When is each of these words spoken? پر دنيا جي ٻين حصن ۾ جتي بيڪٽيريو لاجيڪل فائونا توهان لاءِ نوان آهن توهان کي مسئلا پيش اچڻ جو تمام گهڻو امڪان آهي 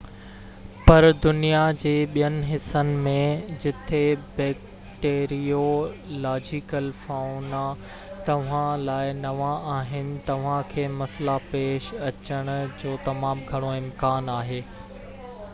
پر 0.85 1.05
دنيا 1.23 1.59
جي 1.81 1.91
ٻين 2.15 2.37
حصن 2.51 2.87
۾ 3.07 3.11
جتي 3.65 3.99
بيڪٽيريو 4.39 5.59
لاجيڪل 6.25 6.89
فائونا 7.03 7.61
توهان 8.31 8.87
لاءِ 8.89 9.13
نوان 9.21 9.53
آهن 9.77 10.11
توهان 10.33 10.67
کي 10.75 10.87
مسئلا 11.03 11.37
پيش 11.55 11.91
اچڻ 12.11 12.53
جو 12.83 12.97
تمام 13.11 13.47
گهڻو 13.55 13.73
امڪان 13.85 14.37
آهي 14.41 14.63